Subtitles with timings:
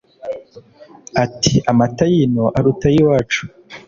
[1.23, 3.43] Ati: "Amata y'ino aruta ay'iwacu!